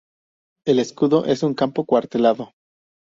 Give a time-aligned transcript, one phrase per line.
[0.65, 2.53] El escudo es un campo cuartelado.